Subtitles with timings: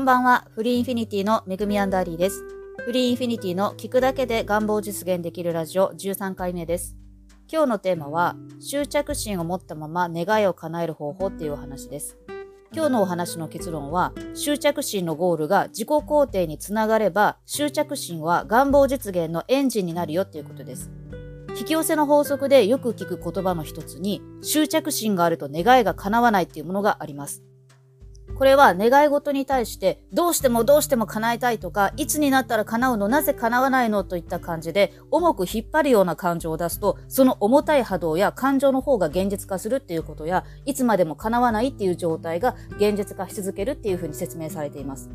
[0.00, 2.42] こんばんは、フリーインフィニティのめぐみアンダーリーです。
[2.86, 6.96] フリーインフィニティの聞くだけで願望実現できるラジオ13回目です。
[7.52, 12.16] 今日のテーマは、執着心を持ったまま願いを叶える方法っていうお話です。
[12.72, 20.90] 今日のお話の結論は、執着心のゴールが自己肯定につながれば、執着心は願望実現のエンジンになるよっていうことです。
[21.58, 27.42] 引き寄せの法則でよく聞く言葉の一つに、執着心があると願いが叶わないっていうものがあります。
[28.40, 45.10] これは願い事に対してどうしてもどうしても叶えたいとか、いつになったら叶うの、なぜ叶わないのといった感じで重く引っ張るような感情を出すと、その重たい波動や感情の方が現実化するっていうことや、いつまでも叶わないっていう状態が現実化し続けるっていうふうに説明されています。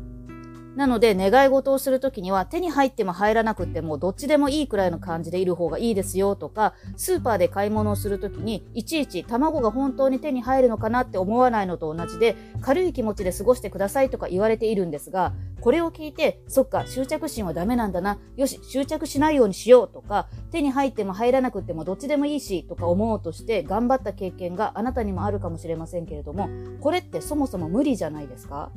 [0.76, 18.18] なので、願い事をするときには、手に入っても入らなくても、どっちでもいいくらいの感じでいる方がいいですよとか、スーパーで買い物をするときに、いちいち卵が本当に手に入るのかなって思わないのと同じで、軽い気持ちで過ごしてくださいとか言われているんですが、これを聞いて、そっか、執着心はダメなんだな。
[18.36, 28.70] よし、執着しないようにしようとか、手に入っても入らなくてもどっちでもいいし、とか思おうとして頑張った経験があなたにもあるかもしれませんけれども、これってそもそも無理じゃないですか？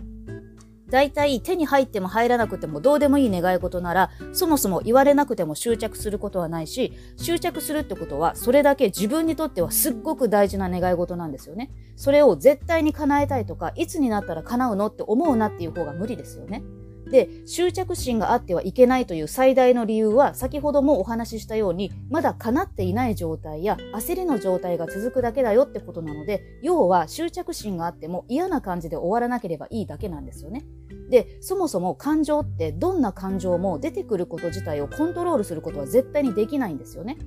[0.90, 11.72] 大体手に入っても入らなくてもどうでもいい願い事なら、そもそも言われなくても執着することはないし、執着するってことは、それだけ自分にとってはすっごく大事な願い事なんですよね。
[11.96, 16.64] それを絶対に叶えたいとか、いつになったら叶うのって思うなっていう方が無理ですよね。
[17.12, 30.66] で、執着心があってはいけないという最大の理由は、先ほどもお話ししたように、まだ叶っていない状態や焦りの状態が続くだけだよってことなので、要は執着心があっても嫌な感じで終わらなければいいだけなんですよね。
[31.10, 37.18] で、そもそも感情ってどんな感情も出てくること自体をコントロールすることは絶対にできないんですよね。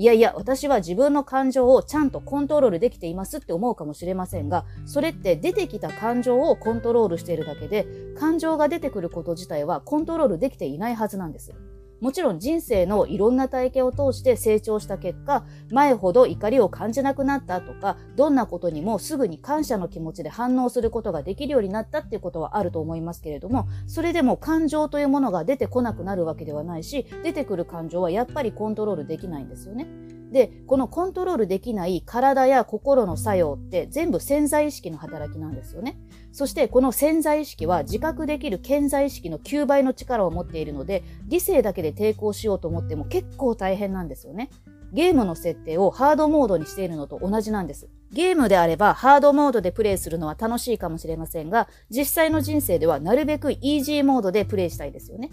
[0.00, 7.86] いやいや、私は自分の感情をちゃんとコントロールできていますって思うかもしれませんが、それって出てきた感情をコントロールしているだけで、
[8.18, 11.52] 感情が出てくること自体はコントロールできていないはずなんです。
[12.00, 30.19] もちろん人生のいろんな体験を通して成長した結果、前ほど怒りを感じなくなったとか、どんなことにもすぐに感謝の気持ちで反応することができるようになったっていうことはあると思いますけれども、それでも感情というものが出てこなくなるわけではないし、出てくる感情はやっぱりコントロールできないんですよね。
[30.30, 35.98] で、このコントロールできない体や心の作用って全部潜在意識の働きなんですよね。
[36.32, 44.50] そしてこの潜在意識は自覚できる潜在意識の9倍の力を持っているので、理性だけで抵抗しようと思っても結構大変なんですよね。
[44.92, 47.88] ゲームの設定をハードモードにしているのと同じなんです。
[48.12, 55.30] ゲームであればハードモードでプレイするのは楽しいかもしれませんが、実際の人生ではなるべくイージーモードでプレイしたいですよね。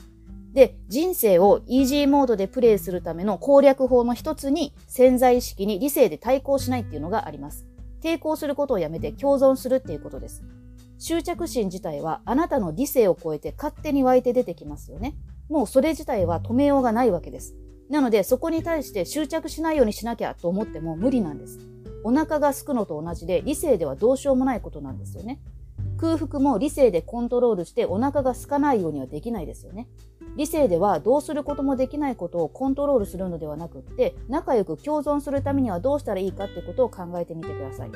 [0.58, 7.68] で、人生をイージーモードでプレイするための攻略法の一つに潜在意識に理性で対抗しないっていうのがあります。
[8.02, 10.42] 抵抗することをやめて共存するっていうことです。
[10.98, 15.16] 執着心自体はあなたの理性を超えて勝手に湧いて出てきますよね。
[15.48, 17.54] もうそれ自体は止めようがないわけです。
[17.92, 21.60] なのでそこに対して執着しないようにしなきゃと思っても無理なんです。
[22.04, 25.40] お腹が空くのと同じで理性ではどうしようもないことなんですよね。
[25.98, 29.88] 空腹も理性でコントロールしてお腹が空かないようにはできないですよね。
[30.36, 37.92] 理性ではどうすることもできないことをコントロールするのではなくって仲良く共存するためにはどうしたらいいかってことを考えてみてください。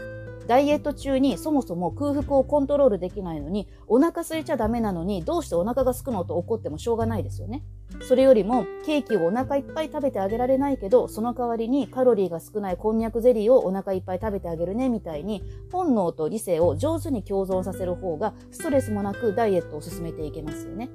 [0.47, 7.63] ダイエット中にそもそも空腹をコントロールできないのにお腹空いちゃダメなのにどうしてお腹が空くのと怒ってもしょうがないですよね。
[8.07, 20.89] それよりもケーキをお腹いっぱい食べてあげられないけどその代わりにカロリーが少ないこんにゃくゼリーをお腹いっぱい食べてあげるねみたいに本能と理性を上手に共存させる方がストレスもなくダイエットを進めていけますよね。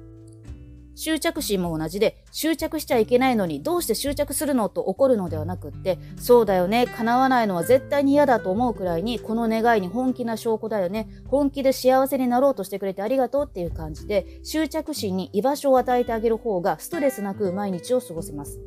[0.97, 18.59] 執着心も同じで、執着しちゃいけないのにどうして執着するのと怒るのではなくって、そうだよね、叶わないのは絶対に嫌だと思うくらいに、この願いに本気な証拠だよね、本気で幸せになろうとしてくれてありがとうっていう感じで、執着心に居場所を与えてあげる方がストレスなく毎日を過ごせます。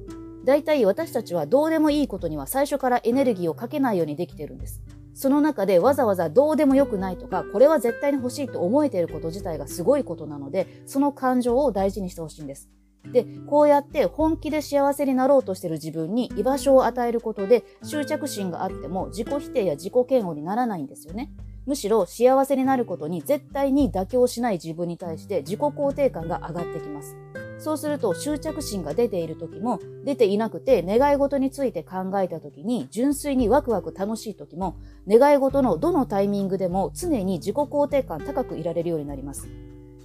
[0.44, 4.80] 大体私たちはどうでもいいことには最初からエネルギーをかけないようにできてるんです。
[5.15, 12.68] その中でわざわざどうでもよくないとか、これは絶対に欲しいと思えていること自体がすごいことなので、その感情を大事にしてほしいんです。
[13.12, 21.30] で、こうやって本気で幸せになろうとしている自分に居場所を与えることで執着心があっても自己否定や自己嫌悪にならないんですよね。
[21.66, 27.16] むしろ幸せになることに絶対に妥協しない自分に対して自己肯定感が上がってきます。
[27.60, 39.47] そうすると執着心が出ている時も出ていなくて願い事について考えた時に純粋にワクワク楽しい時も願い事のどのタイミングでも常に自己肯定感高くいられるようになります。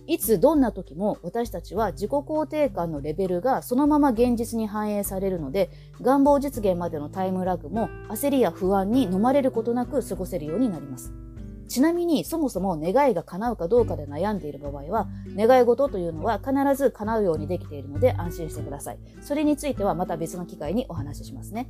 [0.07, 11.24] いつどんな時も私たちは自己肯定感のレベルがそのまま現実に反映されるので願望実現までのタイムラグも焦りや不安に飲まれることなく過ごせるようになります。
[11.67, 18.99] ちなみにそもそも願いが叶うかどうかで悩んでいる場合は願い事というのは必ず叶うようにできているので安心してください。
[19.21, 21.69] それについてはまた別の機会にお話ししますね。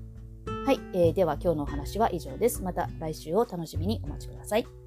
[0.66, 2.62] はい、えー、では今日のお話は以上です。
[2.62, 4.85] また来週を楽しみにお待ちください。